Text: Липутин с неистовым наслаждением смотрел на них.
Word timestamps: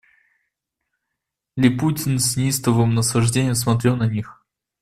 Липутин 1.55 2.17
с 2.17 2.35
неистовым 2.35 2.95
наслаждением 2.95 3.53
смотрел 3.53 3.95
на 3.95 4.07
них. 4.07 4.43